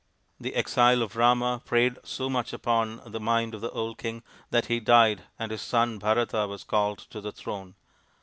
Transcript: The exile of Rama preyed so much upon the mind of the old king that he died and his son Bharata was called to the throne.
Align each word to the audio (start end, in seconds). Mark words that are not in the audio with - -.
The 0.39 0.55
exile 0.55 1.03
of 1.03 1.15
Rama 1.15 1.61
preyed 1.63 1.99
so 2.03 2.27
much 2.27 2.53
upon 2.53 3.01
the 3.05 3.19
mind 3.19 3.53
of 3.53 3.61
the 3.61 3.69
old 3.69 3.99
king 3.99 4.23
that 4.49 4.65
he 4.65 4.79
died 4.79 5.25
and 5.37 5.51
his 5.51 5.61
son 5.61 5.99
Bharata 5.99 6.47
was 6.47 6.63
called 6.63 6.97
to 7.11 7.21
the 7.21 7.31
throne. 7.31 7.75